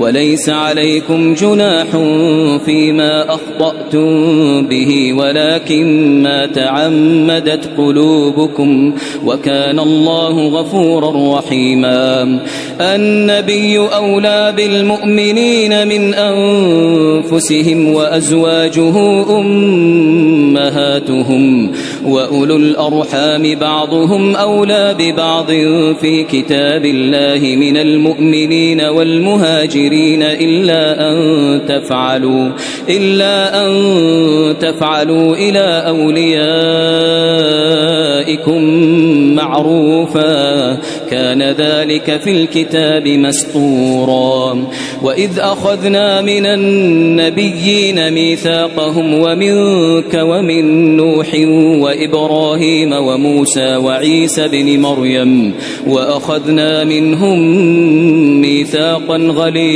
[0.00, 1.86] وليس عليكم جناح
[2.64, 8.92] فيما أخطأتم به ولكن ما تعمدت قلوبكم
[9.26, 12.38] وكان الله غفورا رحيما.
[12.80, 18.96] النبي أولى بالمؤمنين من أنفسهم وأزواجه
[19.40, 20.92] أمهاتهم
[22.06, 25.50] وأولو الأرحام بعضهم أولى ببعض
[26.00, 29.85] في كتاب الله من المؤمنين والمهاجرين.
[30.22, 31.16] إلا أن
[31.68, 32.50] تفعلوا
[32.88, 33.72] إلا أن
[34.58, 36.56] تفعلوا إلى أوليائكم
[39.34, 40.76] معروفا.
[41.10, 44.64] كان ذلك في الكتاب مسطورا.
[45.02, 51.34] وإذ أخذنا من النبيين ميثاقهم ومنك ومن نوح
[51.80, 55.54] وإبراهيم وموسى وعيسى بن مريم
[55.86, 57.38] وأخذنا منهم
[58.40, 59.75] ميثاقا غليظا.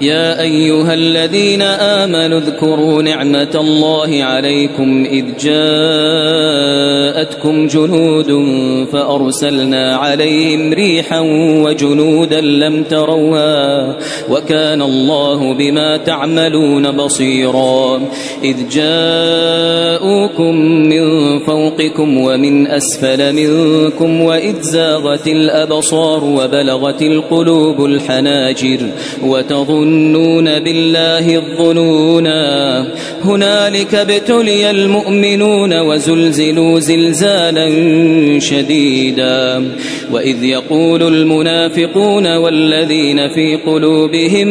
[0.00, 5.24] يا أيها الذين آمنوا اذكروا نعمة الله عليكم إذ
[7.14, 8.44] جاءتكم جنود
[8.92, 11.20] فأرسلنا عليهم ريحا
[11.64, 13.96] وجنودا لم تروها
[14.30, 18.02] وكان الله بما تعملون بصيرا
[18.44, 28.80] إذ جاءوكم من فوقكم ومن أسفل منكم وإذ زاغت الأبصار وبلغت القلوب الحناجر
[29.22, 32.86] وتظن يظنون بالله الظنونا.
[33.24, 37.68] هنالك ابتلي المؤمنون وزلزلوا زلزالا
[38.40, 39.64] شديدا.
[40.12, 44.48] وإذ يقول المنافقون والذين في قلوبهم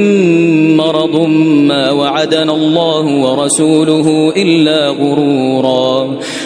[0.77, 1.15] مرض
[1.69, 6.19] ما وعدنا الله ورسوله إلا غرورا.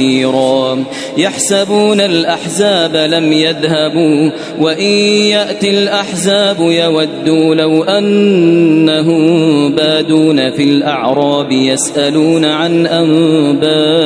[0.00, 0.84] يسيرا.
[1.16, 4.90] يحسبون الأحزاب لم يذهبوا وإن
[5.32, 7.54] يأتي الأحزاب يودوا.
[7.54, 9.26] لو أنهم
[9.74, 14.02] بادون في الأعراب يسألون عن أنبائكم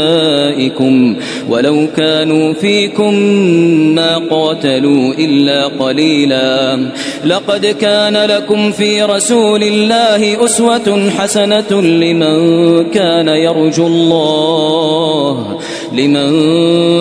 [1.48, 3.14] ولو كانوا فيكم
[3.94, 6.78] ما قاتلوا إلا قليلا.
[7.24, 15.58] لقد كان لكم في رسول الله أسوة حسنة لمن كان يرجو الله.
[15.92, 16.30] لمن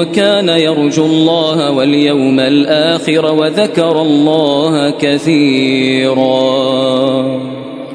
[0.06, 6.20] كان يرجو الله واليوم الآخر وذكر الله كثيراً.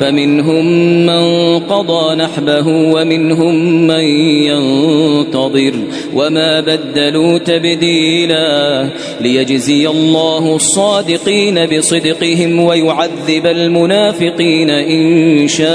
[0.00, 0.66] فمنهم
[1.06, 4.04] من قضى نحبه ومنهم من
[4.44, 5.74] ينتظر
[6.14, 8.88] وما بدلوا تبديلا
[9.20, 15.68] ليجزي الله الصادقين بصدقهم ويعذب المنافقين إن شاء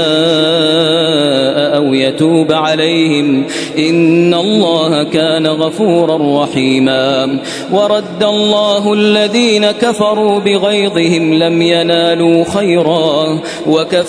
[1.76, 3.44] أو يتوب عليهم
[3.78, 7.38] إن الله كان غفورا رحيما
[7.72, 13.40] ورد الله الذين كفروا بغيظهم لم ينالوا خيرا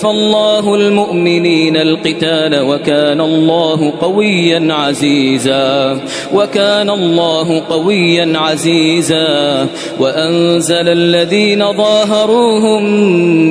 [0.06, 6.00] الله المؤمنين القتال وكان الله قويا عزيزا
[6.34, 9.66] وكان الله قويا عزيزا.
[10.00, 12.82] وأنزل الذين ظاهروهم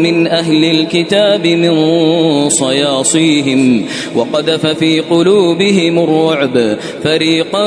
[0.02, 1.75] من أهل الكتاب من
[2.50, 3.86] صياصيهم
[4.16, 6.78] وقذف في قلوبهم الرعب.
[7.04, 7.66] فريقا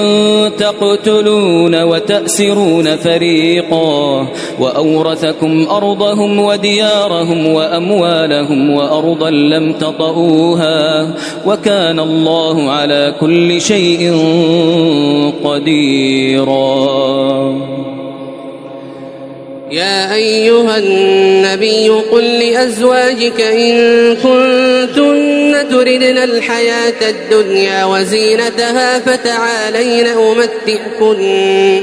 [0.49, 4.29] تقتلون وتأسرون فريقا.
[4.61, 11.11] وأورثكم أرضهم وديارهم وأموالهم وأرضا لم تطئوها
[11.47, 14.13] وكان الله على كل شيء
[15.45, 16.59] قديرا.
[19.71, 23.75] يا أيها النبي قل لأزواجك إن
[24.17, 31.83] كنتن تردن الحياة الدنيا وزينتها فتعالين أمتعكن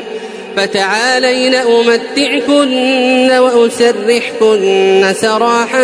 [0.55, 5.83] فتعالين أمتعكن وأسرحكن سراحا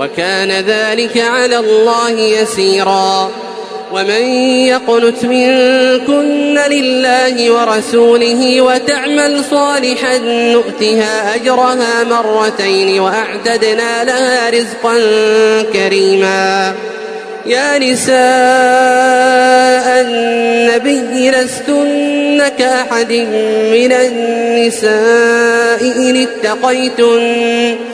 [0.00, 3.30] وكان ذلك على الله يسيرا.
[3.92, 4.22] ومن
[4.66, 14.98] يقنت منكن لله ورسوله وتعمل صالحا نؤتها أجرها مرتين وأعتدنا لها رزقا
[15.72, 16.74] كريما.
[17.46, 18.14] يا نساء
[20.00, 23.12] النبي لستن كأحد
[23.72, 27.93] من النساء إن اتقيتن.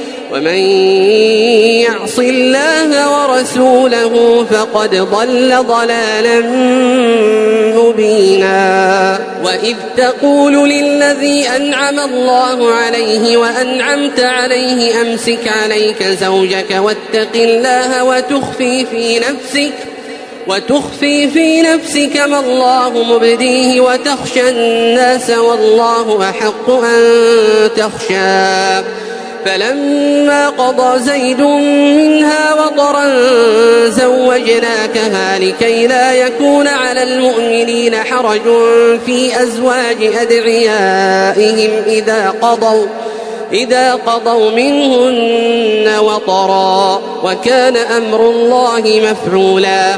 [0.31, 0.59] ومن
[1.85, 6.39] يعص الله ورسوله فقد ضل ضلالا
[7.77, 9.19] مبينا.
[9.43, 19.19] وإذ تقول للذي أنعم الله عليه وأنعمت عليه أمسك عليك زوجك واتق الله وتخفي في
[19.19, 19.73] نفسك
[20.47, 27.03] وتخفي في نفسك ما الله مبديه وتخشى الناس والله أحق أن
[27.77, 28.81] تخشى
[29.45, 33.07] فلما قضى زيد منها وطرا
[33.89, 38.41] زوجناكها لكي لا يكون على المؤمنين حرج
[39.05, 42.85] في أزواج أدعيائهم إذا قضوا
[43.53, 49.97] إذا قضوا منهن وطرا وكان أمر الله مفعولا.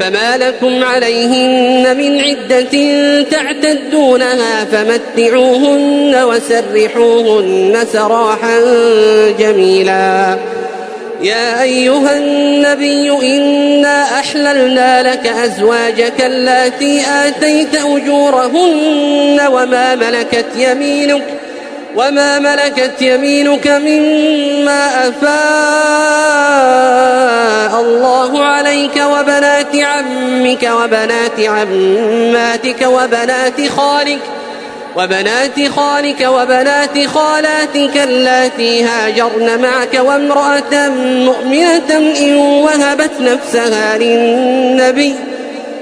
[0.00, 2.74] فما لكم عليهن من عدة
[3.22, 8.60] تعتدونها فمتعوهن وسرحوهن سراحا
[9.38, 10.38] جميلا.
[11.22, 21.22] يا أيها النبي إنا أحللنا لك أزواجك التي آتيت أجورهن وما ملكت يمينك
[21.96, 25.40] وما ملكت يمينك مما أفاء
[27.80, 34.20] الله عليك وبنات عمك وبنات عماتك وبنات خالك
[34.96, 45.14] وبنات خالك وبنات خالاتك اللاتي هاجرن معك وامرأة مؤمنة إن وهبت نفسها للنبي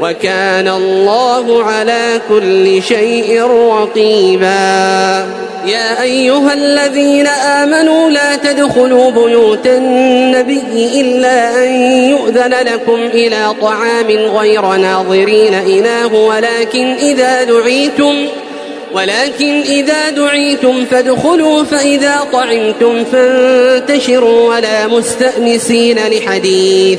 [0.00, 5.26] وكان الله على كل شيء رقيبا.
[5.66, 11.70] يا أيها الذين آمنوا لا تدخلوا بيوت النبي إلا أن
[12.10, 18.14] يؤذن لكم إلى طعام غير ناظرين إله ولكن إذا دعيتم
[18.92, 26.98] ولكن إذا دعيتم فادخلوا فإذا طعمتم فانتشروا ولا مستأنسين لحديث.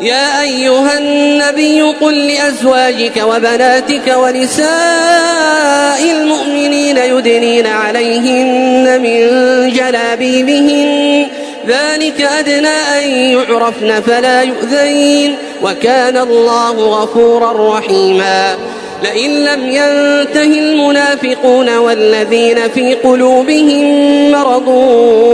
[0.00, 9.28] يا أيها النبي قل لأزواجك وبناتك ونساء المؤمنين يدنين عليهن من
[9.72, 11.26] جلابيبهن
[11.66, 18.56] ذلك أدنى أن يعرفن فلا يؤذين وكان الله غفورا رحيما
[19.02, 24.68] لئن لم ينته المنافقون والذين في قلوبهم مرض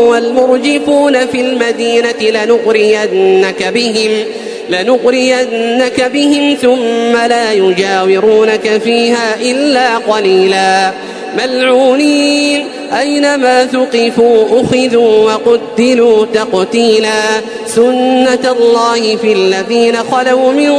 [0.09, 4.25] والمرجفون في المدينة لنغرينك بهم
[4.73, 10.91] لنغرينك بهم ثم لا يجاورونك فيها إلا قليلا.
[11.39, 12.67] ملعونين
[12.99, 17.23] أينما ثقفوا أخذوا وقتلوا تقتيلا.
[17.67, 20.73] سنة الله في الذين خلوا من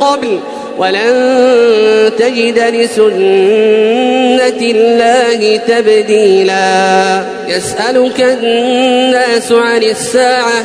[0.00, 0.40] قبل
[0.78, 3.10] ولن تجد لسنة
[4.60, 7.24] الله تبديلا.
[7.48, 10.64] يسألك الناس عن الساعة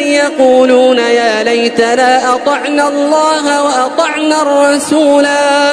[0.23, 5.71] يقولون يا ليتنا أطعنا الله وأطعنا الرسولا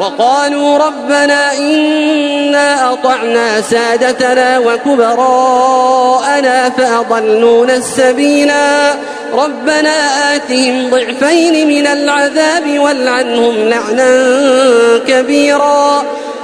[0.00, 5.90] وقالوا ربنا إنا أطعنا سادتنا وكبراءنا
[6.70, 8.94] فأضلونا السبيلا
[9.34, 9.96] ربنا
[10.34, 14.28] آتهم ضعفين من العذاب والعنهم لعنا
[15.08, 16.02] كبيرا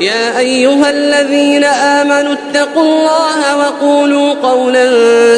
[0.00, 4.88] يا أيها الذين آمنوا اتقوا الله وقولوا قولا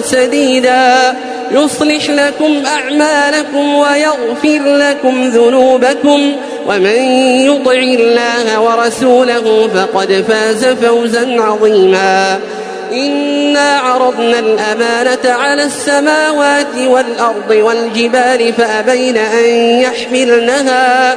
[0.00, 1.14] سديدا
[1.50, 6.36] يصلح لكم أعمالكم ويغفر لكم ذنوبكم
[6.68, 6.96] ومن
[7.46, 12.38] يطع الله ورسوله فقد فاز فوزا عظيما
[12.92, 19.44] إنا عرضنا الأمانة على السماوات والأرض والجبال فأبين أن
[19.80, 21.16] يحملنها